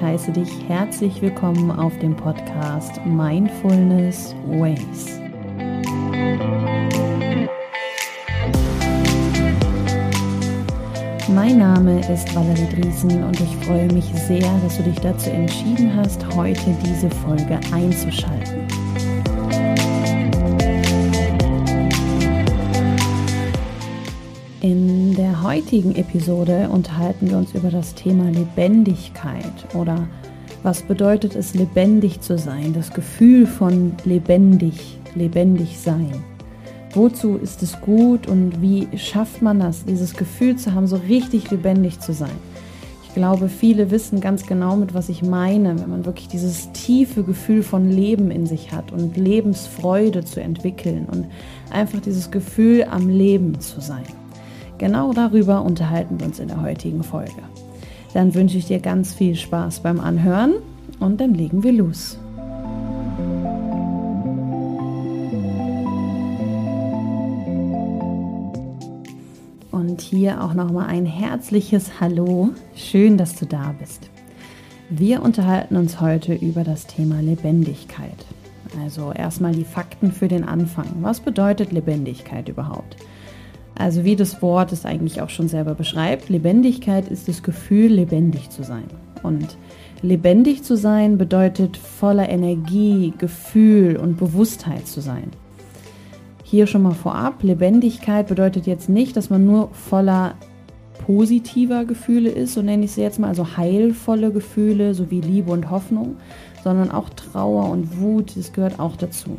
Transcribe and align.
ich 0.00 0.06
heiße 0.06 0.32
dich 0.32 0.48
herzlich 0.66 1.20
willkommen 1.20 1.70
auf 1.70 1.98
dem 1.98 2.16
Podcast 2.16 3.04
Mindfulness 3.04 4.34
Ways. 4.46 5.20
Mein 11.28 11.58
Name 11.58 12.00
ist 12.10 12.34
Valerie 12.34 12.66
Driesen 12.74 13.22
und 13.24 13.38
ich 13.40 13.54
freue 13.66 13.92
mich 13.92 14.06
sehr, 14.26 14.58
dass 14.62 14.78
du 14.78 14.84
dich 14.84 14.98
dazu 15.00 15.28
entschieden 15.28 15.94
hast, 15.94 16.24
heute 16.34 16.74
diese 16.82 17.10
Folge 17.10 17.60
einzuschalten. 17.70 18.66
Heutigen 25.50 25.96
Episode 25.96 26.68
unterhalten 26.68 27.28
wir 27.28 27.36
uns 27.36 27.54
über 27.54 27.70
das 27.70 27.96
Thema 27.96 28.30
Lebendigkeit 28.30 29.74
oder 29.74 30.06
was 30.62 30.82
bedeutet 30.82 31.34
es, 31.34 31.54
lebendig 31.54 32.20
zu 32.20 32.38
sein, 32.38 32.72
das 32.72 32.92
Gefühl 32.92 33.48
von 33.48 33.94
lebendig, 34.04 35.00
lebendig 35.16 35.76
sein. 35.80 36.12
Wozu 36.92 37.34
ist 37.34 37.64
es 37.64 37.80
gut 37.80 38.28
und 38.28 38.62
wie 38.62 38.86
schafft 38.96 39.42
man 39.42 39.58
das, 39.58 39.84
dieses 39.84 40.14
Gefühl 40.14 40.54
zu 40.54 40.72
haben, 40.72 40.86
so 40.86 41.00
richtig 41.08 41.50
lebendig 41.50 41.98
zu 41.98 42.12
sein? 42.12 42.38
Ich 43.08 43.14
glaube, 43.14 43.48
viele 43.48 43.90
wissen 43.90 44.20
ganz 44.20 44.46
genau, 44.46 44.76
mit 44.76 44.94
was 44.94 45.08
ich 45.08 45.24
meine, 45.24 45.80
wenn 45.80 45.90
man 45.90 46.04
wirklich 46.04 46.28
dieses 46.28 46.70
tiefe 46.70 47.24
Gefühl 47.24 47.64
von 47.64 47.90
Leben 47.90 48.30
in 48.30 48.46
sich 48.46 48.70
hat 48.70 48.92
und 48.92 49.16
Lebensfreude 49.16 50.24
zu 50.24 50.40
entwickeln 50.40 51.06
und 51.10 51.26
einfach 51.72 52.00
dieses 52.00 52.30
Gefühl 52.30 52.84
am 52.88 53.08
Leben 53.08 53.58
zu 53.58 53.80
sein. 53.80 54.19
Genau 54.80 55.12
darüber 55.12 55.62
unterhalten 55.62 56.18
wir 56.18 56.26
uns 56.26 56.38
in 56.38 56.48
der 56.48 56.62
heutigen 56.62 57.02
Folge. 57.02 57.42
Dann 58.14 58.34
wünsche 58.34 58.56
ich 58.56 58.64
dir 58.64 58.80
ganz 58.80 59.12
viel 59.12 59.36
Spaß 59.36 59.80
beim 59.80 60.00
Anhören 60.00 60.54
und 61.00 61.20
dann 61.20 61.34
legen 61.34 61.62
wir 61.62 61.72
los. 61.72 62.18
Und 69.70 70.00
hier 70.00 70.42
auch 70.42 70.54
nochmal 70.54 70.86
ein 70.86 71.04
herzliches 71.04 72.00
Hallo. 72.00 72.48
Schön, 72.74 73.18
dass 73.18 73.34
du 73.34 73.44
da 73.44 73.74
bist. 73.78 74.08
Wir 74.88 75.22
unterhalten 75.22 75.76
uns 75.76 76.00
heute 76.00 76.32
über 76.32 76.64
das 76.64 76.86
Thema 76.86 77.20
Lebendigkeit. 77.20 78.24
Also 78.82 79.12
erstmal 79.12 79.52
die 79.52 79.64
Fakten 79.64 80.10
für 80.10 80.28
den 80.28 80.44
Anfang. 80.44 80.86
Was 81.02 81.20
bedeutet 81.20 81.70
Lebendigkeit 81.70 82.48
überhaupt? 82.48 82.96
Also 83.74 84.04
wie 84.04 84.16
das 84.16 84.42
Wort 84.42 84.72
es 84.72 84.84
eigentlich 84.84 85.22
auch 85.22 85.30
schon 85.30 85.48
selber 85.48 85.74
beschreibt, 85.74 86.28
Lebendigkeit 86.28 87.08
ist 87.08 87.28
das 87.28 87.42
Gefühl, 87.42 87.92
lebendig 87.92 88.50
zu 88.50 88.62
sein. 88.62 88.84
Und 89.22 89.56
lebendig 90.02 90.62
zu 90.62 90.76
sein 90.76 91.18
bedeutet 91.18 91.76
voller 91.76 92.28
Energie, 92.28 93.12
Gefühl 93.18 93.96
und 93.96 94.18
Bewusstheit 94.18 94.86
zu 94.86 95.00
sein. 95.00 95.30
Hier 96.42 96.66
schon 96.66 96.82
mal 96.82 96.94
vorab, 96.94 97.42
Lebendigkeit 97.42 98.26
bedeutet 98.26 98.66
jetzt 98.66 98.88
nicht, 98.88 99.16
dass 99.16 99.30
man 99.30 99.46
nur 99.46 99.70
voller 99.72 100.34
positiver 101.06 101.84
Gefühle 101.84 102.30
ist, 102.30 102.54
so 102.54 102.62
nenne 102.62 102.84
ich 102.84 102.92
sie 102.92 103.02
jetzt 103.02 103.18
mal, 103.18 103.28
also 103.28 103.56
heilvolle 103.56 104.32
Gefühle 104.32 104.94
sowie 104.94 105.20
Liebe 105.20 105.50
und 105.52 105.70
Hoffnung, 105.70 106.16
sondern 106.62 106.90
auch 106.90 107.08
Trauer 107.10 107.70
und 107.70 108.00
Wut, 108.00 108.36
das 108.36 108.52
gehört 108.52 108.78
auch 108.78 108.96
dazu. 108.96 109.38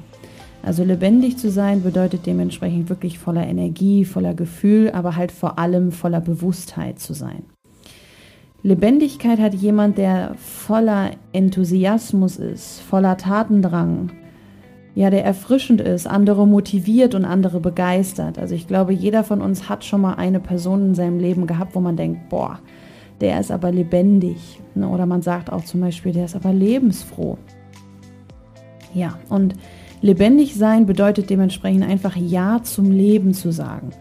Also 0.64 0.84
lebendig 0.84 1.38
zu 1.38 1.50
sein 1.50 1.82
bedeutet 1.82 2.26
dementsprechend 2.26 2.90
wirklich 2.90 3.18
voller 3.18 3.48
Energie, 3.48 4.06
voller 4.06 4.34
Gefühl, 4.34 4.92
aber 4.92 5.16
halt 5.16 5.32
vor 5.32 5.58
allem 5.58 5.92
voller 5.92 6.22
Bewusstheit 6.22 7.00
zu 7.00 7.14
sein. 7.14 7.44
Lebendigkeit 8.64 9.40
hat 9.40 9.56
jemand, 9.56 9.98
der 9.98 10.36
voller 10.36 11.12
Enthusiasmus 11.34 12.38
ist, 12.38 12.80
voller 12.82 13.18
Tatendrang, 13.18 14.12
ja, 14.94 15.10
der 15.10 15.26
erfrischend 15.26 15.82
ist, 15.82 16.06
andere 16.06 16.46
motiviert 16.46 17.16
und 17.16 17.26
andere 17.26 17.60
begeistert. 17.60 18.38
Also 18.38 18.54
ich 18.54 18.68
glaube, 18.68 18.94
jeder 18.94 19.24
von 19.24 19.42
uns 19.42 19.68
hat 19.68 19.84
schon 19.84 20.02
mal 20.02 20.16
eine 20.16 20.40
Person 20.40 20.90
in 20.90 20.96
seinem 20.96 21.20
Leben 21.20 21.48
gehabt, 21.48 21.74
wo 21.74 21.80
man 21.80 21.96
denkt, 21.96 22.30
boah, 22.30 22.60
der 23.20 23.40
ist 23.40 23.52
aber 23.52 23.72
lebendig. 23.72 24.60
Ne, 24.76 24.88
oder 24.88 25.06
man 25.06 25.22
sagt 25.22 25.52
auch 25.52 25.64
zum 25.64 25.82
Beispiel, 25.82 26.12
der 26.12 26.26
ist 26.26 26.36
aber 26.36 26.54
lebensfroh. 26.54 27.38
Ja, 28.94 29.18
und 29.30 29.56
Lebendig 30.02 30.56
sein 30.56 30.88
bedeutet 30.88 31.30
dementsprechend 31.30 31.84
einfach 31.84 32.16
Ja 32.16 32.64
zum 32.64 32.92
Leben 32.92 33.34
zu 33.34 33.52
sagen. 33.52 33.92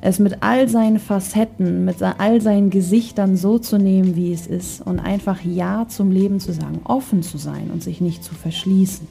Es 0.00 0.18
mit 0.18 0.42
all 0.42 0.66
seinen 0.66 0.98
Facetten, 0.98 1.84
mit 1.84 2.02
all 2.02 2.40
seinen 2.40 2.70
Gesichtern 2.70 3.36
so 3.36 3.58
zu 3.58 3.76
nehmen, 3.76 4.16
wie 4.16 4.32
es 4.32 4.46
ist 4.46 4.80
und 4.80 4.98
einfach 4.98 5.42
Ja 5.44 5.86
zum 5.88 6.10
Leben 6.10 6.40
zu 6.40 6.54
sagen, 6.54 6.80
offen 6.84 7.22
zu 7.22 7.36
sein 7.36 7.70
und 7.70 7.82
sich 7.82 8.00
nicht 8.00 8.24
zu 8.24 8.34
verschließen. 8.34 9.06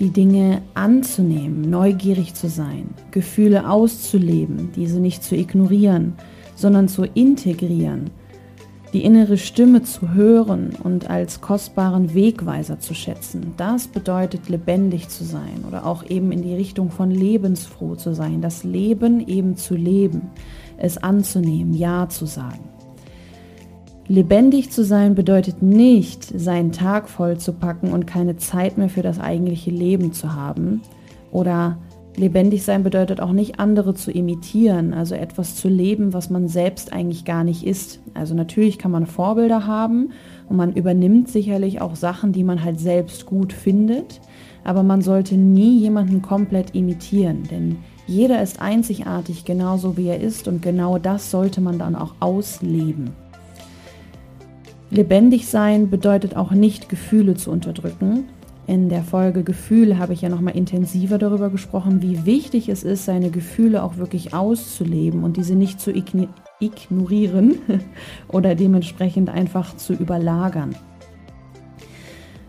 Die 0.00 0.10
Dinge 0.10 0.62
anzunehmen, 0.74 1.70
neugierig 1.70 2.34
zu 2.34 2.48
sein, 2.48 2.88
Gefühle 3.12 3.70
auszuleben, 3.70 4.72
diese 4.74 4.98
nicht 4.98 5.22
zu 5.22 5.36
ignorieren, 5.36 6.14
sondern 6.56 6.88
zu 6.88 7.04
integrieren 7.04 8.10
die 8.94 9.04
innere 9.04 9.38
Stimme 9.38 9.82
zu 9.82 10.14
hören 10.14 10.70
und 10.82 11.10
als 11.10 11.40
kostbaren 11.40 12.14
Wegweiser 12.14 12.78
zu 12.78 12.94
schätzen, 12.94 13.52
das 13.56 13.88
bedeutet 13.88 14.48
lebendig 14.48 15.08
zu 15.08 15.24
sein 15.24 15.64
oder 15.66 15.84
auch 15.84 16.08
eben 16.08 16.30
in 16.30 16.42
die 16.42 16.54
Richtung 16.54 16.92
von 16.92 17.10
lebensfroh 17.10 17.96
zu 17.96 18.14
sein, 18.14 18.40
das 18.40 18.62
Leben 18.62 19.26
eben 19.26 19.56
zu 19.56 19.74
leben, 19.74 20.30
es 20.76 20.96
anzunehmen, 20.96 21.74
Ja 21.74 22.08
zu 22.08 22.24
sagen. 22.24 22.68
Lebendig 24.06 24.70
zu 24.70 24.84
sein 24.84 25.16
bedeutet 25.16 25.60
nicht, 25.60 26.22
seinen 26.24 26.70
Tag 26.70 27.08
voll 27.08 27.38
zu 27.38 27.52
packen 27.52 27.92
und 27.92 28.06
keine 28.06 28.36
Zeit 28.36 28.78
mehr 28.78 28.88
für 28.88 29.02
das 29.02 29.18
eigentliche 29.18 29.72
Leben 29.72 30.12
zu 30.12 30.34
haben 30.34 30.82
oder 31.32 31.78
Lebendig 32.16 32.62
sein 32.62 32.84
bedeutet 32.84 33.20
auch 33.20 33.32
nicht, 33.32 33.58
andere 33.58 33.94
zu 33.94 34.12
imitieren, 34.12 34.94
also 34.94 35.16
etwas 35.16 35.56
zu 35.56 35.68
leben, 35.68 36.12
was 36.12 36.30
man 36.30 36.46
selbst 36.46 36.92
eigentlich 36.92 37.24
gar 37.24 37.42
nicht 37.42 37.66
ist. 37.66 37.98
Also 38.14 38.34
natürlich 38.34 38.78
kann 38.78 38.92
man 38.92 39.06
Vorbilder 39.06 39.66
haben 39.66 40.12
und 40.48 40.56
man 40.56 40.72
übernimmt 40.74 41.28
sicherlich 41.28 41.80
auch 41.80 41.96
Sachen, 41.96 42.32
die 42.32 42.44
man 42.44 42.62
halt 42.62 42.78
selbst 42.78 43.26
gut 43.26 43.52
findet, 43.52 44.20
aber 44.62 44.84
man 44.84 45.02
sollte 45.02 45.36
nie 45.36 45.80
jemanden 45.80 46.22
komplett 46.22 46.74
imitieren, 46.76 47.42
denn 47.50 47.78
jeder 48.06 48.42
ist 48.42 48.60
einzigartig, 48.60 49.44
genauso 49.44 49.96
wie 49.96 50.06
er 50.06 50.20
ist 50.20 50.46
und 50.46 50.62
genau 50.62 50.98
das 50.98 51.32
sollte 51.32 51.60
man 51.60 51.78
dann 51.80 51.96
auch 51.96 52.14
ausleben. 52.20 53.10
Lebendig 54.90 55.48
sein 55.48 55.90
bedeutet 55.90 56.36
auch 56.36 56.52
nicht 56.52 56.88
Gefühle 56.88 57.34
zu 57.34 57.50
unterdrücken, 57.50 58.26
in 58.66 58.88
der 58.88 59.02
Folge 59.02 59.42
Gefühle 59.44 59.98
habe 59.98 60.14
ich 60.14 60.22
ja 60.22 60.28
nochmal 60.28 60.56
intensiver 60.56 61.18
darüber 61.18 61.50
gesprochen, 61.50 62.00
wie 62.00 62.24
wichtig 62.24 62.68
es 62.68 62.82
ist, 62.82 63.04
seine 63.04 63.30
Gefühle 63.30 63.82
auch 63.82 63.98
wirklich 63.98 64.32
auszuleben 64.32 65.22
und 65.22 65.36
diese 65.36 65.54
nicht 65.54 65.80
zu 65.80 65.92
ignorieren 66.60 67.56
oder 68.28 68.54
dementsprechend 68.54 69.28
einfach 69.28 69.76
zu 69.76 69.92
überlagern. 69.92 70.74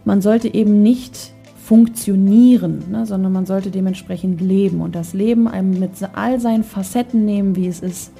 Man 0.06 0.22
sollte 0.22 0.54
eben 0.54 0.84
nicht 0.84 1.34
funktionieren, 1.66 2.84
ne, 2.92 3.06
sondern 3.06 3.34
man 3.34 3.46
sollte 3.46 3.72
dementsprechend 3.72 4.40
leben 4.40 4.82
und 4.82 4.96
das 4.96 5.14
Leben 5.14 5.48
einem 5.48 5.80
mit 5.80 5.92
all 6.14 6.40
seinen 6.40 6.64
Facetten 6.64 7.26
nehmen, 7.26 7.56
wie 7.56 7.68
es 7.68 7.80
ist. 7.80 8.14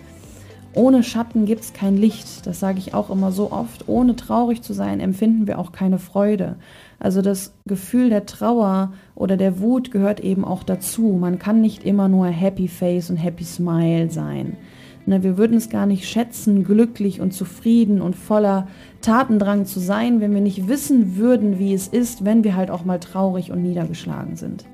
Ohne 0.76 1.04
Schatten 1.04 1.46
gibt 1.46 1.62
es 1.62 1.74
kein 1.74 1.96
Licht. 1.96 2.46
Das 2.46 2.60
sage 2.60 2.80
ich 2.80 2.94
auch 2.94 3.10
immer 3.10 3.32
so 3.32 3.52
oft. 3.52 3.88
Ohne 3.88 4.16
traurig 4.16 4.62
zu 4.62 4.74
sein, 4.74 5.00
empfinden 5.00 5.48
wir 5.48 5.58
auch 5.58 5.72
keine 5.72 6.00
Freude. 6.00 6.58
Also 7.00 7.22
das 7.22 7.54
Gefühl 7.66 8.10
der 8.10 8.26
Trauer 8.26 8.94
oder 9.16 9.38
der 9.38 9.60
Wut 9.60 9.92
gehört 9.92 10.20
eben 10.20 10.44
auch 10.44 10.64
dazu. 10.64 11.18
Man 11.20 11.40
kann 11.40 11.62
nicht 11.62 11.84
immer 11.84 12.10
nur 12.10 12.28
Happy 12.28 12.68
Face 12.68 13.10
und 13.10 13.18
Happy 13.18 13.46
Smile 13.46 14.10
sein. 14.10 14.58
Ne, 15.08 15.22
wir 15.22 15.38
würden 15.38 15.58
es 15.58 15.70
gar 15.70 15.86
nicht 15.86 16.10
schätzen, 16.10 16.64
glücklich 16.64 17.22
und 17.22 17.32
zufrieden 17.32 18.02
und 18.02 18.16
voller 18.16 18.68
Tatendrang 19.02 19.66
zu 19.66 19.80
sein, 19.80 20.20
wenn 20.20 20.34
wir 20.34 20.42
nicht 20.42 20.68
wissen 20.68 21.16
würden, 21.16 21.60
wie 21.60 21.76
es 21.76 21.88
ist, 21.88 22.26
wenn 22.26 22.44
wir 22.44 22.56
halt 22.56 22.72
auch 22.72 22.86
mal 22.86 23.00
traurig 23.00 23.52
und 23.52 23.62
niedergeschlagen 23.62 24.36
sind. 24.36 24.66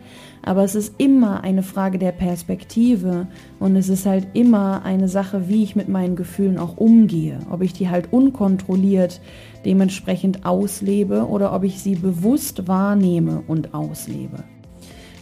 Aber 0.41 0.63
es 0.63 0.73
ist 0.73 0.95
immer 0.99 1.43
eine 1.43 1.63
Frage 1.63 1.99
der 1.99 2.13
Perspektive 2.13 3.27
und 3.59 3.75
es 3.75 3.89
ist 3.89 4.05
halt 4.05 4.25
immer 4.33 4.83
eine 4.85 5.09
Sache, 5.09 5.49
wie 5.49 5.63
ich 5.63 5.75
mit 5.75 5.89
meinen 5.89 6.15
Gefühlen 6.15 6.57
auch 6.57 6.77
umgehe. 6.77 7.39
Ob 7.49 7.61
ich 7.61 7.73
die 7.73 7.89
halt 7.89 8.13
unkontrolliert 8.13 9.19
dementsprechend 9.65 10.45
auslebe 10.45 11.27
oder 11.27 11.53
ob 11.53 11.63
ich 11.63 11.81
sie 11.81 11.95
bewusst 11.95 12.69
wahrnehme 12.69 13.43
und 13.47 13.73
auslebe. 13.73 14.45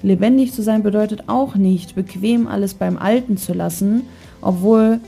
Lebendig 0.02 0.54
zu 0.54 0.62
sein 0.62 0.82
bedeutet 0.82 1.24
auch 1.28 1.56
nicht, 1.56 1.96
bequem 1.96 2.48
alles 2.48 2.74
beim 2.74 2.98
Alten 2.98 3.36
zu 3.36 3.54
lassen, 3.54 4.04
obwohl 4.42 5.02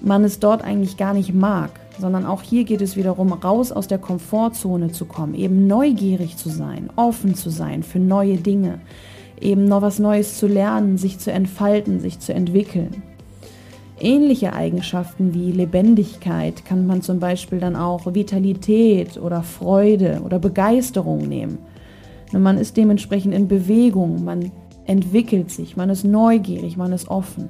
man 0.00 0.24
es 0.24 0.38
dort 0.38 0.62
eigentlich 0.62 0.96
gar 0.96 1.12
nicht 1.12 1.34
mag, 1.34 1.70
sondern 2.00 2.24
auch 2.24 2.42
hier 2.42 2.64
geht 2.64 2.80
es 2.80 2.96
wiederum 2.96 3.32
raus 3.32 3.72
aus 3.72 3.88
der 3.88 3.98
Komfortzone 3.98 4.90
zu 4.90 5.04
kommen, 5.04 5.34
eben 5.34 5.66
neugierig 5.66 6.36
zu 6.36 6.48
sein, 6.48 6.88
offen 6.96 7.34
zu 7.34 7.50
sein 7.50 7.82
für 7.82 7.98
neue 7.98 8.36
Dinge, 8.36 8.80
eben 9.40 9.66
noch 9.66 9.82
was 9.82 9.98
Neues 9.98 10.38
zu 10.38 10.46
lernen, 10.46 10.96
sich 10.96 11.18
zu 11.18 11.30
entfalten, 11.30 12.00
sich 12.00 12.18
zu 12.18 12.32
entwickeln. 12.32 13.02
ähnliche 14.00 14.52
Eigenschaften 14.52 15.34
wie 15.34 15.50
Lebendigkeit 15.50 16.64
kann 16.64 16.86
man 16.86 17.02
zum 17.02 17.18
Beispiel 17.18 17.58
dann 17.58 17.74
auch 17.76 18.14
Vitalität 18.14 19.18
oder 19.18 19.42
Freude 19.42 20.22
oder 20.24 20.38
Begeisterung 20.38 21.28
nehmen. 21.28 21.58
Und 22.32 22.42
man 22.42 22.58
ist 22.58 22.76
dementsprechend 22.76 23.34
in 23.34 23.48
Bewegung, 23.48 24.24
man 24.24 24.50
entwickelt 24.84 25.50
sich, 25.50 25.76
man 25.76 25.90
ist 25.90 26.04
neugierig, 26.04 26.76
man 26.76 26.92
ist 26.92 27.08
offen. 27.08 27.48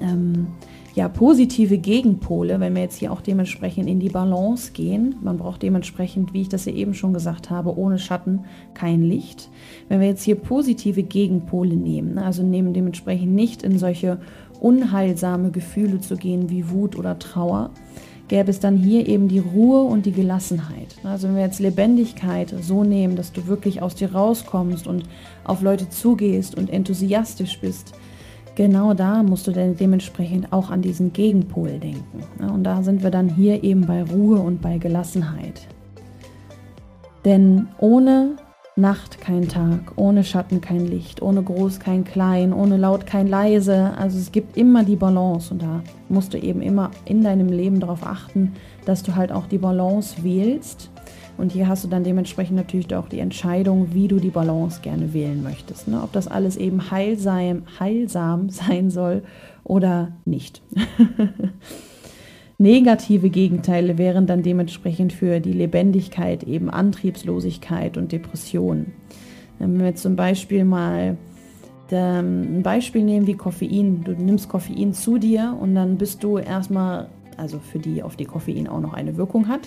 Ähm, 0.00 0.48
ja, 0.96 1.10
positive 1.10 1.76
Gegenpole, 1.76 2.58
wenn 2.58 2.74
wir 2.74 2.80
jetzt 2.80 2.96
hier 2.96 3.12
auch 3.12 3.20
dementsprechend 3.20 3.86
in 3.86 4.00
die 4.00 4.08
Balance 4.08 4.72
gehen. 4.72 5.14
Man 5.22 5.36
braucht 5.36 5.62
dementsprechend, 5.62 6.32
wie 6.32 6.40
ich 6.40 6.48
das 6.48 6.64
ja 6.64 6.72
eben 6.72 6.94
schon 6.94 7.12
gesagt 7.12 7.50
habe, 7.50 7.76
ohne 7.76 7.98
Schatten 7.98 8.46
kein 8.72 9.02
Licht. 9.02 9.50
Wenn 9.90 10.00
wir 10.00 10.08
jetzt 10.08 10.22
hier 10.22 10.36
positive 10.36 11.02
Gegenpole 11.02 11.76
nehmen, 11.76 12.16
also 12.16 12.42
nehmen 12.42 12.72
dementsprechend 12.72 13.34
nicht 13.34 13.62
in 13.62 13.78
solche 13.78 14.18
unheilsame 14.58 15.50
Gefühle 15.50 16.00
zu 16.00 16.16
gehen 16.16 16.48
wie 16.48 16.70
Wut 16.70 16.96
oder 16.96 17.18
Trauer, 17.18 17.72
gäbe 18.28 18.50
es 18.50 18.60
dann 18.60 18.76
hier 18.76 19.06
eben 19.06 19.28
die 19.28 19.38
Ruhe 19.38 19.82
und 19.82 20.06
die 20.06 20.12
Gelassenheit. 20.12 20.96
Also 21.04 21.28
wenn 21.28 21.36
wir 21.36 21.42
jetzt 21.42 21.60
Lebendigkeit 21.60 22.52
so 22.60 22.84
nehmen, 22.84 23.16
dass 23.16 23.32
du 23.32 23.46
wirklich 23.46 23.82
aus 23.82 23.94
dir 23.94 24.12
rauskommst 24.12 24.86
und 24.86 25.04
auf 25.44 25.62
Leute 25.62 25.88
zugehst 25.90 26.56
und 26.56 26.70
enthusiastisch 26.70 27.60
bist, 27.60 27.94
genau 28.56 28.94
da 28.94 29.22
musst 29.22 29.46
du 29.46 29.52
dann 29.52 29.76
dementsprechend 29.76 30.52
auch 30.52 30.70
an 30.70 30.82
diesen 30.82 31.12
Gegenpol 31.12 31.78
denken. 31.78 32.22
Und 32.40 32.64
da 32.64 32.82
sind 32.82 33.02
wir 33.02 33.10
dann 33.10 33.28
hier 33.28 33.62
eben 33.62 33.86
bei 33.86 34.02
Ruhe 34.02 34.40
und 34.40 34.60
bei 34.60 34.78
Gelassenheit. 34.78 35.66
Denn 37.24 37.68
ohne 37.78 38.36
Nacht 38.78 39.22
kein 39.22 39.48
Tag, 39.48 39.94
ohne 39.96 40.22
Schatten 40.22 40.60
kein 40.60 40.86
Licht, 40.86 41.22
ohne 41.22 41.42
groß 41.42 41.80
kein 41.80 42.04
klein, 42.04 42.52
ohne 42.52 42.76
laut 42.76 43.06
kein 43.06 43.26
leise. 43.26 43.94
Also 43.96 44.18
es 44.18 44.32
gibt 44.32 44.54
immer 44.54 44.84
die 44.84 44.96
Balance 44.96 45.50
und 45.50 45.62
da 45.62 45.82
musst 46.10 46.34
du 46.34 46.38
eben 46.38 46.60
immer 46.60 46.90
in 47.06 47.24
deinem 47.24 47.48
Leben 47.48 47.80
darauf 47.80 48.06
achten, 48.06 48.52
dass 48.84 49.02
du 49.02 49.16
halt 49.16 49.32
auch 49.32 49.46
die 49.46 49.56
Balance 49.56 50.22
wählst. 50.22 50.90
Und 51.38 51.52
hier 51.52 51.68
hast 51.68 51.84
du 51.84 51.88
dann 51.88 52.04
dementsprechend 52.04 52.56
natürlich 52.56 52.94
auch 52.94 53.08
die 53.08 53.20
Entscheidung, 53.20 53.94
wie 53.94 54.08
du 54.08 54.18
die 54.18 54.28
Balance 54.28 54.82
gerne 54.82 55.14
wählen 55.14 55.42
möchtest. 55.42 55.88
Ne? 55.88 56.02
Ob 56.02 56.12
das 56.12 56.28
alles 56.28 56.58
eben 56.58 56.90
heilsam, 56.90 57.62
heilsam 57.80 58.50
sein 58.50 58.90
soll 58.90 59.22
oder 59.64 60.12
nicht. 60.26 60.60
Negative 62.58 63.28
Gegenteile 63.28 63.98
wären 63.98 64.26
dann 64.26 64.42
dementsprechend 64.42 65.12
für 65.12 65.40
die 65.40 65.52
Lebendigkeit 65.52 66.42
eben 66.42 66.70
Antriebslosigkeit 66.70 67.96
und 67.96 68.12
Depression. 68.12 68.92
Wenn 69.58 69.78
wir 69.78 69.94
zum 69.94 70.16
Beispiel 70.16 70.64
mal 70.64 71.18
ein 71.92 72.62
Beispiel 72.62 73.04
nehmen 73.04 73.26
wie 73.26 73.34
Koffein. 73.34 74.02
Du 74.04 74.12
nimmst 74.12 74.48
Koffein 74.48 74.92
zu 74.92 75.18
dir 75.18 75.56
und 75.60 75.74
dann 75.74 75.98
bist 75.98 76.22
du 76.24 76.38
erstmal 76.38 77.08
also 77.36 77.58
für 77.58 77.78
die, 77.78 78.02
auf 78.02 78.16
die 78.16 78.24
Koffein 78.24 78.68
auch 78.68 78.80
noch 78.80 78.94
eine 78.94 79.16
Wirkung 79.16 79.48
hat. 79.48 79.60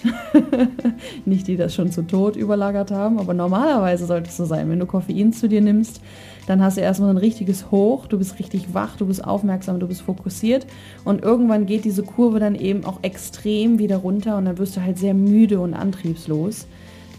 Nicht 1.26 1.48
die 1.48 1.58
das 1.58 1.76
schon 1.76 1.92
zu 1.92 2.04
Tod 2.04 2.36
überlagert 2.36 2.92
haben, 2.92 3.20
aber 3.20 3.34
normalerweise 3.34 4.06
sollte 4.06 4.30
es 4.30 4.38
so 4.38 4.46
sein. 4.46 4.70
Wenn 4.70 4.80
du 4.80 4.86
Koffein 4.86 5.34
zu 5.34 5.48
dir 5.48 5.62
nimmst, 5.62 6.02
dann 6.48 6.64
hast 6.64 6.78
du 6.78 6.82
erstmal 6.82 7.12
ein 7.12 7.18
richtiges 7.18 7.72
Hoch, 7.72 8.08
du 8.08 8.18
bist 8.18 8.40
richtig 8.40 8.74
wach, 8.74 8.98
du 8.98 9.06
bist 9.06 9.24
aufmerksam, 9.24 9.80
du 9.80 9.88
bist 9.88 10.02
fokussiert 10.02 10.66
und 11.06 11.22
irgendwann 11.22 11.66
geht 11.66 11.86
diese 11.86 12.04
Kurve 12.04 12.40
dann 12.40 12.56
eben 12.56 12.86
auch 12.86 13.00
extrem 13.04 13.80
wieder 13.80 13.98
runter 13.98 14.38
und 14.38 14.46
dann 14.46 14.58
wirst 14.58 14.76
du 14.76 14.82
halt 14.82 14.98
sehr 14.98 15.14
müde 15.14 15.60
und 15.60 15.74
antriebslos 15.74 16.66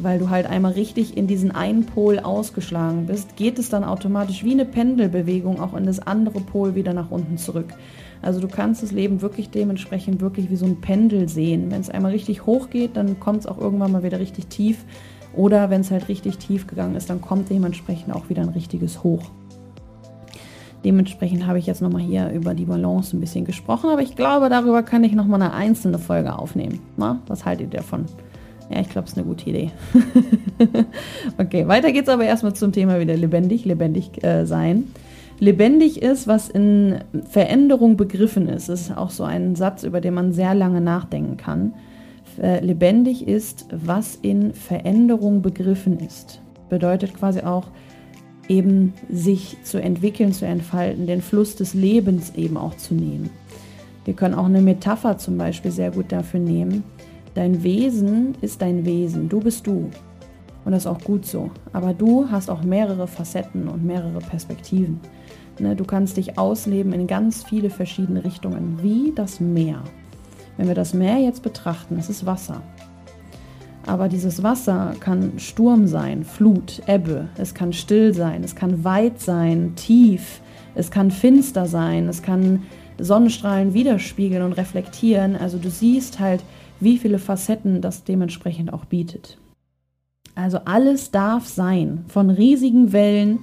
weil 0.03 0.19
du 0.19 0.31
halt 0.31 0.47
einmal 0.47 0.73
richtig 0.73 1.17
in 1.17 1.27
diesen 1.27 1.51
einen 1.51 1.85
Pol 1.85 2.19
ausgeschlagen 2.19 3.07
bist, 3.07 3.37
geht 3.37 3.59
es 3.59 3.69
dann 3.69 3.85
automatisch 3.85 4.45
wie 4.45 4.53
eine 4.53 4.65
Pendelbewegung 4.65 5.61
auch 5.61 5.75
in 5.75 5.85
das 5.85 6.01
andere 6.01 6.41
Pol 6.41 6.75
wieder 6.75 6.93
nach 6.93 7.11
unten 7.11 7.39
zurück. 7.39 7.75
Also 8.23 8.41
du 8.41 8.49
kannst 8.49 8.83
das 8.83 8.93
Leben 8.93 9.23
wirklich 9.23 9.51
dementsprechend 9.51 10.21
wirklich 10.21 10.51
wie 10.51 10.57
so 10.57 10.67
ein 10.67 10.81
Pendel 10.81 11.29
sehen. 11.29 11.71
Wenn 11.71 11.81
es 11.81 11.91
einmal 11.91 12.13
richtig 12.13 12.47
hoch 12.47 12.71
geht, 12.71 12.97
dann 12.97 13.19
kommt 13.19 13.41
es 13.41 13.47
auch 13.47 13.59
irgendwann 13.59 13.93
mal 13.93 14.03
wieder 14.03 14.21
richtig 14.21 14.49
tief. 14.49 14.85
Oder 15.35 15.71
wenn 15.71 15.81
es 15.81 15.91
halt 15.91 16.09
richtig 16.09 16.39
tief 16.39 16.67
gegangen 16.67 16.97
ist, 16.97 17.09
dann 17.09 17.21
kommt 17.21 17.51
dementsprechend 17.51 18.15
auch 18.15 18.29
wieder 18.29 18.43
ein 18.43 18.49
richtiges 18.51 19.03
Hoch. 19.03 19.31
Dementsprechend 20.85 21.47
habe 21.47 21.59
ich 21.59 21.67
jetzt 21.67 21.83
nochmal 21.83 22.03
hier 22.03 22.31
über 22.31 22.55
die 22.55 22.65
Balance 22.65 23.17
ein 23.17 23.21
bisschen 23.21 23.45
gesprochen, 23.45 23.91
aber 23.91 24.01
ich 24.01 24.17
glaube, 24.17 24.49
darüber 24.49 24.83
kann 24.83 25.05
ich 25.05 25.13
nochmal 25.13 25.43
eine 25.43 25.53
einzelne 25.53 25.99
Folge 25.99 26.39
aufnehmen. 26.39 26.81
Na, 26.97 27.21
was 27.27 27.45
haltet 27.45 27.75
ihr 27.75 27.81
davon? 27.81 28.07
Ja, 28.71 28.81
ich 28.81 28.89
glaube, 28.89 29.07
es 29.07 29.13
ist 29.13 29.19
eine 29.19 29.27
gute 29.27 29.51
Idee. 29.51 29.71
okay, 31.39 31.69
weiter 31.69 31.93
geht's 31.93 32.09
aber 32.09 32.25
erstmal 32.25 32.55
zum 32.55 32.73
Thema 32.73 32.99
wieder 32.99 33.17
lebendig, 33.17 33.65
lebendig 33.65 34.25
äh, 34.25 34.47
sein 34.47 34.85
lebendig 35.41 36.03
ist, 36.03 36.29
was 36.29 36.49
in 36.49 37.01
Veränderung 37.29 37.97
begriffen 37.97 38.49
ist. 38.49 38.69
Das 38.69 38.83
ist 38.83 38.97
auch 38.97 39.11
so 39.11 39.25
ein 39.25 39.57
Satz, 39.57 39.83
über 39.83 40.01
den 40.01 40.15
man 40.15 40.33
sehr 40.33 40.55
lange 40.55 40.81
nachdenken 40.81 41.37
kann. 41.37 41.75
Äh, 42.41 42.65
lebendig 42.65 43.27
ist, 43.27 43.67
was 43.73 44.17
in 44.23 44.53
Veränderung 44.55 45.43
begriffen 45.43 45.99
ist. 45.99 46.41
Bedeutet 46.69 47.15
quasi 47.15 47.41
auch 47.41 47.69
eben 48.49 48.95
sich 49.09 49.57
zu 49.65 49.81
entwickeln, 49.81 50.33
zu 50.33 50.47
entfalten, 50.47 51.07
den 51.07 51.23
Fluss 51.23 51.57
des 51.57 51.75
Lebens 51.75 52.35
eben 52.37 52.57
auch 52.57 52.77
zu 52.77 52.95
nehmen. 52.95 53.31
Wir 54.05 54.15
können 54.15 54.35
auch 54.35 54.47
eine 54.47 54.61
Metapher 54.61 55.19
zum 55.19 55.39
Beispiel 55.39 55.71
sehr 55.71 55.91
gut 55.91 56.13
dafür 56.13 56.41
nehmen. 56.41 56.85
Dein 57.35 57.63
Wesen 57.63 58.35
ist 58.41 58.61
dein 58.61 58.85
Wesen, 58.85 59.29
du 59.29 59.41
bist 59.41 59.67
du. 59.67 59.91
Und 60.65 60.73
das 60.73 60.83
ist 60.83 60.87
auch 60.87 61.01
gut 61.01 61.25
so. 61.25 61.51
Aber 61.73 61.95
du 61.95 62.31
hast 62.31 62.51
auch 62.51 62.63
mehrere 62.63 63.07
Facetten 63.07 63.69
und 63.69 63.85
mehrere 63.85 64.19
Perspektiven. 64.19 65.01
Ne, 65.61 65.77
du 65.77 65.85
kannst 65.85 66.17
dich 66.17 66.39
ausleben 66.39 66.95
in 66.95 67.07
ganz 67.07 67.45
viele 67.45 67.69
verschiedene 67.69 68.25
Richtungen, 68.25 68.79
wie 68.83 69.13
das 69.15 69.41
Meer. 69.41 69.83
Wenn 70.57 70.69
wir 70.69 70.75
das 70.75 70.95
Meer 70.95 71.19
jetzt 71.19 71.43
betrachten, 71.43 71.99
es 71.99 72.09
ist 72.09 72.25
Wasser. 72.25 72.63
Aber 73.87 74.09
dieses 74.09 74.43
Wasser 74.43 74.95
kann 75.01 75.39
Sturm 75.39 75.87
sein, 75.87 76.25
Flut, 76.25 76.81
Ebbe, 76.87 77.29
es 77.37 77.53
kann 77.53 77.75
still 77.75 78.15
sein, 78.15 78.43
es 78.43 78.57
kann 78.57 78.85
weit 78.85 79.21
sein, 79.21 79.75
tief, 79.77 80.41
es 80.75 80.91
kann 80.91 81.11
finster 81.11 81.67
sein, 81.67 82.09
es 82.09 82.23
kann 82.23 82.63
Sonnenstrahlen 82.99 83.75
widerspiegeln 83.75 84.43
und 84.43 84.55
reflektieren. 84.55 85.37
Also 85.37 85.59
du 85.59 85.69
siehst 85.69 86.21
halt, 86.21 86.43
wie 86.79 86.97
viele 86.97 87.19
Facetten 87.19 87.83
das 87.83 88.05
dementsprechend 88.05 88.73
auch 88.73 88.87
bietet. 88.87 89.37
Also 90.35 90.61
alles 90.65 91.11
darf 91.11 91.47
sein, 91.47 92.05
von 92.09 92.31
riesigen 92.31 92.93
Wellen 92.93 93.41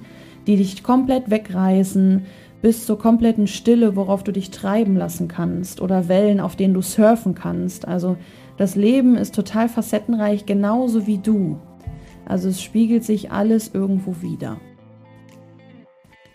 die 0.48 0.56
dich 0.56 0.82
komplett 0.82 1.30
wegreißen, 1.30 2.24
bis 2.60 2.86
zur 2.86 2.98
kompletten 2.98 3.46
Stille, 3.46 3.94
worauf 3.94 4.24
du 4.24 4.32
dich 4.32 4.50
treiben 4.50 4.96
lassen 4.96 5.28
kannst 5.28 5.80
oder 5.80 6.08
Wellen, 6.08 6.40
auf 6.40 6.56
denen 6.56 6.74
du 6.74 6.82
surfen 6.82 7.34
kannst. 7.34 7.86
Also 7.86 8.16
das 8.56 8.74
Leben 8.74 9.16
ist 9.16 9.34
total 9.34 9.68
facettenreich, 9.68 10.46
genauso 10.46 11.06
wie 11.06 11.18
du. 11.18 11.58
Also 12.24 12.48
es 12.48 12.60
spiegelt 12.60 13.04
sich 13.04 13.30
alles 13.30 13.72
irgendwo 13.72 14.20
wieder. 14.22 14.58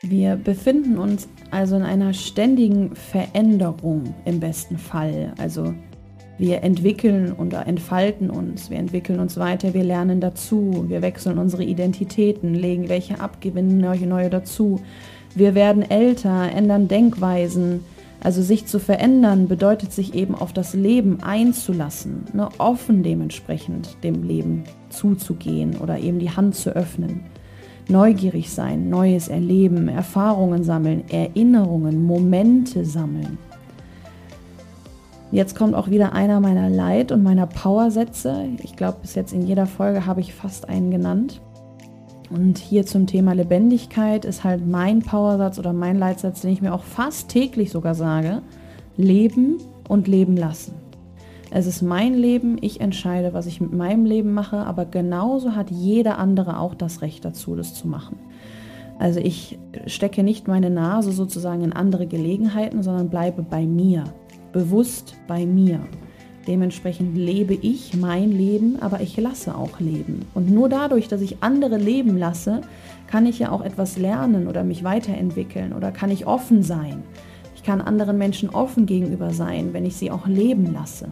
Wir 0.02 0.36
befinden 0.36 0.98
uns 0.98 1.28
also 1.52 1.76
in 1.76 1.84
einer 1.84 2.14
ständigen 2.14 2.96
Veränderung 2.96 4.14
im 4.26 4.40
besten 4.40 4.78
Fall. 4.78 5.34
Also 5.38 5.74
wir 6.38 6.64
entwickeln 6.64 7.32
und 7.32 7.54
entfalten 7.54 8.30
uns, 8.30 8.70
wir 8.70 8.78
entwickeln 8.78 9.20
uns 9.20 9.38
weiter, 9.38 9.74
wir 9.74 9.84
lernen 9.84 10.20
dazu, 10.20 10.86
wir 10.88 11.02
wechseln 11.02 11.38
unsere 11.38 11.64
Identitäten, 11.64 12.56
legen 12.56 12.90
welche 12.90 13.20
ab, 13.20 13.40
gewinnen 13.40 13.78
neue, 13.78 14.08
neue 14.08 14.30
dazu. 14.30 14.82
Wir 15.36 15.56
werden 15.56 15.90
älter, 15.90 16.52
ändern 16.52 16.88
Denkweisen. 16.88 17.86
Also 18.20 18.42
sich 18.42 18.66
zu 18.66 18.80
verändern 18.80 19.48
bedeutet 19.48 19.92
sich 19.92 20.16
eben 20.16 20.34
auf 20.34 20.54
das 20.54 20.74
Leben 20.74 21.22
einzulassen, 21.22 22.26
ne, 22.34 22.50
offen 22.58 23.04
dementsprechend 23.04 23.98
dem 24.04 24.24
Leben 24.24 24.64
zuzugehen 24.90 25.76
oder 25.78 26.00
eben 26.00 26.20
die 26.20 26.30
Hand 26.30 26.56
zu 26.56 26.70
öffnen. 26.72 27.26
Neugierig 27.90 28.50
sein, 28.50 28.90
Neues 28.90 29.28
erleben, 29.28 29.90
Erfahrungen 29.90 30.64
sammeln, 30.64 31.04
Erinnerungen, 31.10 32.02
Momente 32.06 32.86
sammeln. 32.86 33.38
Jetzt 35.34 35.56
kommt 35.56 35.74
auch 35.74 35.90
wieder 35.90 36.14
einer 36.14 36.40
meiner 36.40 36.70
Leit- 36.70 37.12
und 37.12 37.24
meiner 37.24 37.48
Powersätze. 37.48 38.50
Ich 38.62 38.76
glaube, 38.76 39.00
bis 39.02 39.16
jetzt 39.16 39.34
in 39.34 39.48
jeder 39.48 39.66
Folge 39.66 40.06
habe 40.06 40.22
ich 40.22 40.32
fast 40.32 40.70
einen 40.70 40.92
genannt. 40.92 41.42
Und 42.30 42.60
hier 42.60 42.86
zum 42.86 43.08
Thema 43.08 43.34
Lebendigkeit 43.34 44.26
ist 44.26 44.44
halt 44.44 44.68
mein 44.68 45.00
Powersatz 45.00 45.58
oder 45.58 45.74
mein 45.74 45.98
Leitsatz, 45.98 46.42
den 46.42 46.52
ich 46.52 46.62
mir 46.62 46.72
auch 46.72 46.84
fast 46.84 47.30
täglich 47.30 47.72
sogar 47.72 47.96
sage. 47.96 48.44
Leben 48.96 49.58
und 49.90 50.08
leben 50.08 50.38
lassen. 50.38 50.76
Es 51.50 51.66
ist 51.66 51.82
mein 51.82 52.14
Leben, 52.14 52.60
ich 52.62 52.80
entscheide, 52.80 53.34
was 53.34 53.48
ich 53.48 53.60
mit 53.60 53.74
meinem 53.74 54.06
Leben 54.06 54.34
mache, 54.34 54.58
aber 54.58 54.86
genauso 54.86 55.56
hat 55.56 55.72
jeder 55.72 56.20
andere 56.20 56.60
auch 56.60 56.76
das 56.76 57.02
Recht 57.02 57.26
dazu, 57.26 57.56
das 57.56 57.74
zu 57.74 57.88
machen. 57.88 58.20
Also 59.00 59.20
ich 59.20 59.58
stecke 59.88 60.22
nicht 60.22 60.48
meine 60.48 60.70
Nase 60.70 61.12
sozusagen 61.12 61.64
in 61.64 61.74
andere 61.74 62.06
Gelegenheiten, 62.06 62.84
sondern 62.84 63.10
bleibe 63.10 63.42
bei 63.42 63.66
mir 63.66 64.04
bewusst 64.54 65.16
bei 65.28 65.46
mir. 65.46 65.82
Dementsprechend 66.48 67.18
lebe 67.18 67.54
ich 67.54 67.96
mein 67.96 68.32
Leben, 68.32 68.78
aber 68.82 69.02
ich 69.02 69.18
lasse 69.18 69.56
auch 69.56 69.80
leben. 69.80 70.26
Und 70.34 70.50
nur 70.50 70.70
dadurch, 70.70 71.08
dass 71.08 71.22
ich 71.22 71.38
andere 71.42 71.78
leben 71.78 72.18
lasse, 72.18 72.62
kann 73.08 73.26
ich 73.26 73.40
ja 73.40 73.52
auch 73.52 73.62
etwas 73.62 73.98
lernen 73.98 74.48
oder 74.48 74.64
mich 74.64 74.84
weiterentwickeln 74.84 75.74
oder 75.74 75.92
kann 75.92 76.12
ich 76.12 76.28
offen 76.28 76.64
sein. 76.64 77.04
Ich 77.56 77.64
kann 77.64 77.82
anderen 77.82 78.18
Menschen 78.18 78.50
offen 78.50 78.86
gegenüber 78.86 79.32
sein, 79.32 79.70
wenn 79.72 79.86
ich 79.86 79.96
sie 79.96 80.12
auch 80.12 80.28
leben 80.28 80.74
lasse. 80.74 81.08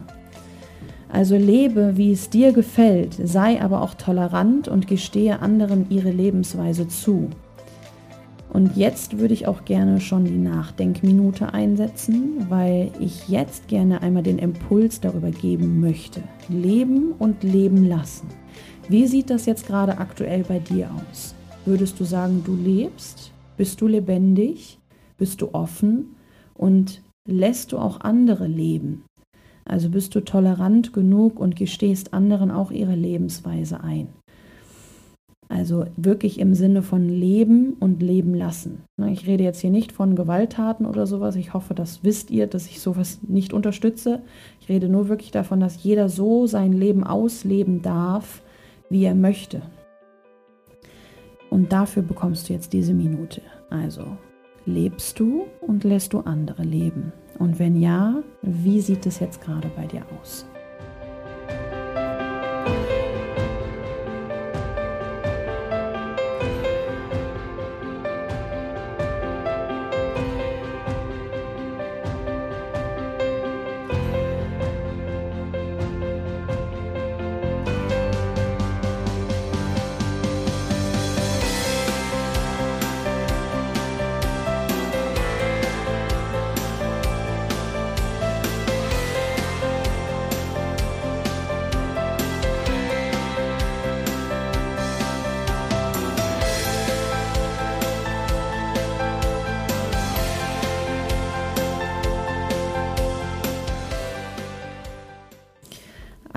Also 1.08 1.36
lebe, 1.36 1.96
wie 1.96 2.12
es 2.12 2.30
dir 2.30 2.52
gefällt, 2.52 3.16
sei 3.22 3.60
aber 3.60 3.82
auch 3.82 3.94
tolerant 3.94 4.68
und 4.68 4.86
gestehe 4.86 5.40
anderen 5.40 5.86
ihre 5.90 6.10
Lebensweise 6.10 6.88
zu. 6.88 7.30
Und 8.52 8.76
jetzt 8.76 9.18
würde 9.18 9.32
ich 9.32 9.46
auch 9.46 9.64
gerne 9.64 9.98
schon 9.98 10.26
die 10.26 10.36
Nachdenkminute 10.36 11.54
einsetzen, 11.54 12.50
weil 12.50 12.90
ich 13.00 13.28
jetzt 13.28 13.66
gerne 13.66 14.02
einmal 14.02 14.22
den 14.22 14.38
Impuls 14.38 15.00
darüber 15.00 15.30
geben 15.30 15.80
möchte. 15.80 16.22
Leben 16.50 17.12
und 17.18 17.42
leben 17.42 17.88
lassen. 17.88 18.28
Wie 18.90 19.06
sieht 19.06 19.30
das 19.30 19.46
jetzt 19.46 19.66
gerade 19.66 19.96
aktuell 19.96 20.44
bei 20.44 20.58
dir 20.58 20.90
aus? 20.90 21.34
Würdest 21.64 21.98
du 21.98 22.04
sagen, 22.04 22.42
du 22.44 22.54
lebst? 22.54 23.32
Bist 23.56 23.80
du 23.80 23.86
lebendig? 23.86 24.78
Bist 25.16 25.40
du 25.40 25.54
offen? 25.54 26.16
Und 26.52 27.00
lässt 27.26 27.72
du 27.72 27.78
auch 27.78 28.00
andere 28.00 28.48
leben? 28.48 29.04
Also 29.64 29.88
bist 29.88 30.14
du 30.14 30.20
tolerant 30.20 30.92
genug 30.92 31.40
und 31.40 31.56
gestehst 31.56 32.12
anderen 32.12 32.50
auch 32.50 32.70
ihre 32.70 32.96
Lebensweise 32.96 33.82
ein? 33.82 34.08
Also 35.52 35.84
wirklich 35.98 36.40
im 36.40 36.54
Sinne 36.54 36.80
von 36.80 37.10
Leben 37.10 37.74
und 37.74 38.00
Leben 38.00 38.34
lassen. 38.34 38.84
Ne, 38.96 39.12
ich 39.12 39.26
rede 39.26 39.44
jetzt 39.44 39.60
hier 39.60 39.68
nicht 39.68 39.92
von 39.92 40.16
Gewalttaten 40.16 40.86
oder 40.86 41.06
sowas. 41.06 41.36
Ich 41.36 41.52
hoffe, 41.52 41.74
das 41.74 42.02
wisst 42.02 42.30
ihr, 42.30 42.46
dass 42.46 42.68
ich 42.68 42.80
sowas 42.80 43.18
nicht 43.28 43.52
unterstütze. 43.52 44.22
Ich 44.62 44.70
rede 44.70 44.88
nur 44.88 45.10
wirklich 45.10 45.30
davon, 45.30 45.60
dass 45.60 45.84
jeder 45.84 46.08
so 46.08 46.46
sein 46.46 46.72
Leben 46.72 47.04
ausleben 47.04 47.82
darf, 47.82 48.40
wie 48.88 49.04
er 49.04 49.14
möchte. 49.14 49.60
Und 51.50 51.70
dafür 51.70 52.02
bekommst 52.02 52.48
du 52.48 52.54
jetzt 52.54 52.72
diese 52.72 52.94
Minute. 52.94 53.42
Also 53.68 54.06
lebst 54.64 55.20
du 55.20 55.44
und 55.60 55.84
lässt 55.84 56.14
du 56.14 56.20
andere 56.20 56.62
leben? 56.62 57.12
Und 57.38 57.58
wenn 57.58 57.78
ja, 57.78 58.22
wie 58.40 58.80
sieht 58.80 59.04
es 59.04 59.20
jetzt 59.20 59.42
gerade 59.42 59.70
bei 59.76 59.84
dir 59.84 60.02
aus? 60.18 60.46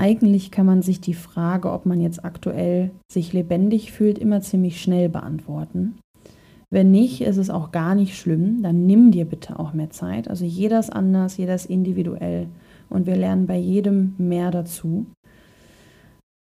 Eigentlich 0.06 0.52
kann 0.52 0.68
man 0.68 0.84
sich 0.84 1.02
die 1.02 1.16
Frage, 1.16 1.72
ob 1.72 1.88
man 1.88 2.00
jetzt 2.00 2.24
aktuell 2.24 2.92
sich 3.12 3.34
lebendig 3.34 3.92
fühlt, 3.92 4.20
immer 4.20 4.40
ziemlich 4.42 4.80
schnell 4.80 5.10
beantworten. 5.10 5.98
Wenn 6.70 6.92
nicht, 6.92 7.22
ist 7.22 7.38
es 7.38 7.50
auch 7.50 7.72
gar 7.72 7.96
nicht 7.96 8.16
schlimm. 8.16 8.62
Dann 8.62 8.86
nimm 8.86 9.10
dir 9.10 9.26
bitte 9.26 9.58
auch 9.58 9.74
mehr 9.74 9.90
Zeit. 9.90 10.28
Also 10.28 10.46
jeder 10.46 10.80
ist 10.80 10.94
anders, 10.94 11.38
jeder 11.38 11.56
ist 11.56 11.66
individuell 11.66 12.46
und 12.88 13.08
wir 13.08 13.16
lernen 13.16 13.48
bei 13.48 13.58
jedem 13.58 14.14
mehr 14.20 14.52
dazu. 14.52 15.08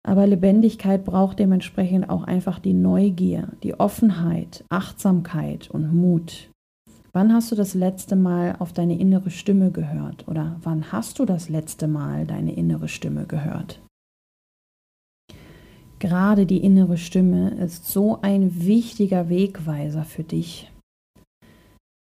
Aber 0.03 0.27
Lebendigkeit 0.27 1.05
braucht 1.05 1.39
dementsprechend 1.39 2.09
auch 2.09 2.25
einfach 2.25 2.59
die 2.59 2.73
Neugier, 2.73 3.53
die 3.63 3.79
Offenheit, 3.79 4.65
Achtsamkeit 4.67 5.71
und 5.71 5.95
Mut. 5.95 6.49
Wann 7.15 7.31
hast 7.31 7.49
du 7.49 7.55
das 7.55 7.75
letzte 7.75 8.17
Mal 8.17 8.57
auf 8.59 8.73
deine 8.73 8.99
innere 8.99 9.29
Stimme 9.29 9.71
gehört? 9.71 10.27
Oder 10.27 10.57
wann 10.63 10.91
hast 10.91 11.17
du 11.17 11.23
das 11.23 11.47
letzte 11.47 11.87
Mal 11.87 12.25
deine 12.25 12.53
innere 12.53 12.89
Stimme 12.89 13.25
gehört? 13.25 13.79
Gerade 15.99 16.45
die 16.45 16.61
innere 16.61 16.97
Stimme 16.97 17.51
ist 17.51 17.87
so 17.87 18.19
ein 18.21 18.65
wichtiger 18.65 19.29
Wegweiser 19.29 20.03
für 20.03 20.23
dich. 20.23 20.69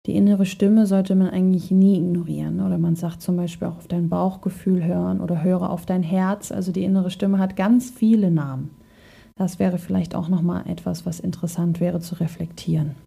Die 0.08 0.18
innere 0.18 0.46
Stimme 0.46 0.86
sollte 0.86 1.16
man 1.16 1.30
eigentlich 1.30 1.72
nie 1.72 2.00
ignorieren. 2.00 2.60
Oder 2.60 2.78
man 2.78 2.98
sagt 2.98 3.22
zum 3.22 3.38
Beispiel 3.38 3.70
auch 3.70 3.78
auf 3.78 3.88
dein 3.88 4.10
Bauchgefühl 4.10 4.84
hören 4.84 5.22
oder 5.22 5.42
höre 5.42 5.70
auf 5.70 5.86
dein 5.86 6.04
Herz. 6.04 6.52
Also 6.52 6.74
die 6.74 6.84
innere 6.84 7.12
Stimme 7.12 7.40
hat 7.40 7.56
ganz 7.56 7.92
viele 7.92 8.30
Namen. 8.30 8.72
Das 9.38 9.58
wäre 9.58 9.78
vielleicht 9.78 10.16
auch 10.16 10.28
nochmal 10.28 10.68
etwas, 10.68 11.06
was 11.06 11.22
interessant 11.22 11.80
wäre 11.80 12.02
zu 12.02 12.16
reflektieren. 12.16 13.07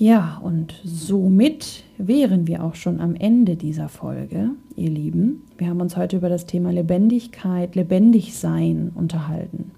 Ja, 0.00 0.40
und 0.42 0.80
somit 0.82 1.84
wären 1.98 2.46
wir 2.46 2.64
auch 2.64 2.74
schon 2.74 3.00
am 3.00 3.14
Ende 3.14 3.56
dieser 3.56 3.90
Folge, 3.90 4.52
ihr 4.74 4.88
Lieben. 4.88 5.42
Wir 5.58 5.68
haben 5.68 5.82
uns 5.82 5.94
heute 5.94 6.16
über 6.16 6.30
das 6.30 6.46
Thema 6.46 6.72
Lebendigkeit, 6.72 7.74
lebendig 7.74 8.34
sein 8.34 8.92
unterhalten. 8.94 9.72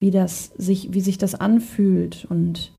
Wie 0.00 0.10
das 0.10 0.46
sich, 0.56 0.94
wie 0.94 1.02
sich 1.02 1.18
das 1.18 1.34
anfühlt 1.34 2.24
und 2.30 2.72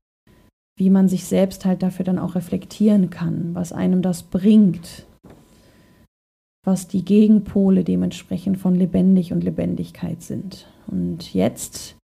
wie 0.76 0.90
man 0.90 1.06
sich 1.06 1.26
selbst 1.26 1.64
halt 1.64 1.84
dafür 1.84 2.04
dann 2.04 2.18
auch 2.18 2.34
reflektieren 2.34 3.08
kann, 3.08 3.54
was 3.54 3.72
einem 3.72 4.02
das 4.02 4.24
bringt, 4.24 5.06
was 6.66 6.88
die 6.88 7.04
Gegenpole 7.04 7.84
dementsprechend 7.84 8.58
von 8.58 8.74
lebendig 8.74 9.32
und 9.32 9.44
Lebendigkeit 9.44 10.22
sind. 10.22 10.66
Und 10.88 11.34
jetzt 11.34 11.94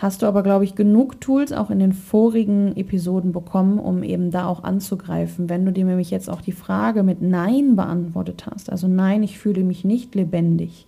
hast 0.00 0.22
du 0.22 0.26
aber, 0.26 0.42
glaube 0.42 0.64
ich, 0.64 0.74
genug 0.74 1.20
Tools 1.20 1.52
auch 1.52 1.68
in 1.68 1.78
den 1.78 1.92
vorigen 1.92 2.74
Episoden 2.74 3.32
bekommen, 3.32 3.78
um 3.78 4.02
eben 4.02 4.30
da 4.30 4.46
auch 4.46 4.64
anzugreifen. 4.64 5.50
Wenn 5.50 5.66
du 5.66 5.72
dir 5.72 5.84
nämlich 5.84 6.10
jetzt 6.10 6.30
auch 6.30 6.40
die 6.40 6.52
Frage 6.52 7.02
mit 7.02 7.20
Nein 7.20 7.76
beantwortet 7.76 8.46
hast, 8.50 8.72
also 8.72 8.88
Nein, 8.88 9.22
ich 9.22 9.38
fühle 9.38 9.62
mich 9.62 9.84
nicht 9.84 10.14
lebendig, 10.14 10.86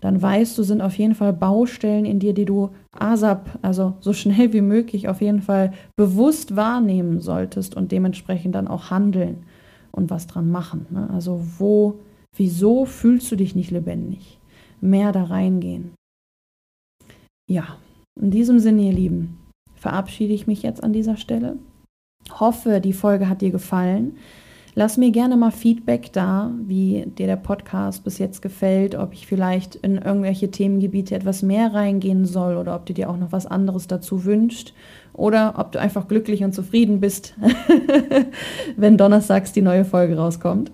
dann 0.00 0.22
weißt 0.22 0.56
du, 0.56 0.62
sind 0.62 0.80
auf 0.80 0.96
jeden 0.96 1.14
Fall 1.14 1.34
Baustellen 1.34 2.06
in 2.06 2.18
dir, 2.18 2.32
die 2.32 2.46
du 2.46 2.70
ASAP, 2.98 3.58
also 3.60 3.92
so 4.00 4.14
schnell 4.14 4.54
wie 4.54 4.62
möglich 4.62 5.08
auf 5.08 5.20
jeden 5.20 5.42
Fall 5.42 5.74
bewusst 5.96 6.56
wahrnehmen 6.56 7.20
solltest 7.20 7.76
und 7.76 7.92
dementsprechend 7.92 8.54
dann 8.54 8.68
auch 8.68 8.90
handeln 8.90 9.44
und 9.92 10.08
was 10.08 10.26
dran 10.26 10.50
machen. 10.50 10.86
Ne? 10.88 11.10
Also 11.12 11.44
wo, 11.58 11.98
wieso 12.34 12.86
fühlst 12.86 13.30
du 13.30 13.36
dich 13.36 13.54
nicht 13.54 13.70
lebendig? 13.70 14.38
Mehr 14.80 15.12
da 15.12 15.24
reingehen. 15.24 15.92
Ja, 17.46 17.76
in 18.20 18.30
diesem 18.30 18.58
Sinne, 18.58 18.82
ihr 18.82 18.92
Lieben, 18.92 19.38
verabschiede 19.74 20.34
ich 20.34 20.46
mich 20.46 20.62
jetzt 20.62 20.82
an 20.82 20.92
dieser 20.92 21.16
Stelle. 21.16 21.56
Hoffe, 22.38 22.80
die 22.80 22.92
Folge 22.92 23.28
hat 23.28 23.40
dir 23.40 23.50
gefallen. 23.50 24.16
Lass 24.74 24.96
mir 24.96 25.10
gerne 25.10 25.36
mal 25.36 25.50
Feedback 25.50 26.12
da, 26.12 26.52
wie 26.64 27.04
dir 27.18 27.26
der 27.26 27.36
Podcast 27.36 28.04
bis 28.04 28.18
jetzt 28.18 28.40
gefällt, 28.40 28.94
ob 28.94 29.12
ich 29.12 29.26
vielleicht 29.26 29.74
in 29.74 29.98
irgendwelche 29.98 30.50
Themengebiete 30.50 31.14
etwas 31.14 31.42
mehr 31.42 31.74
reingehen 31.74 32.24
soll 32.24 32.56
oder 32.56 32.76
ob 32.76 32.86
du 32.86 32.94
dir 32.94 33.10
auch 33.10 33.16
noch 33.16 33.32
was 33.32 33.46
anderes 33.46 33.88
dazu 33.88 34.24
wünscht 34.24 34.72
oder 35.12 35.54
ob 35.58 35.72
du 35.72 35.80
einfach 35.80 36.06
glücklich 36.06 36.44
und 36.44 36.54
zufrieden 36.54 37.00
bist, 37.00 37.34
wenn 38.76 38.96
donnerstags 38.96 39.52
die 39.52 39.62
neue 39.62 39.84
Folge 39.84 40.16
rauskommt. 40.16 40.70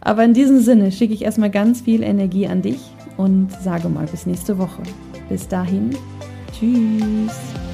Aber 0.00 0.22
in 0.22 0.34
diesem 0.34 0.60
Sinne 0.60 0.92
schicke 0.92 1.14
ich 1.14 1.24
erstmal 1.24 1.50
ganz 1.50 1.80
viel 1.80 2.02
Energie 2.02 2.46
an 2.46 2.60
dich 2.60 2.80
und 3.16 3.50
sage 3.50 3.88
mal 3.88 4.06
bis 4.06 4.26
nächste 4.26 4.58
Woche. 4.58 4.82
Bis 5.28 5.48
dahin, 5.48 5.96
Tschüss. 6.58 7.65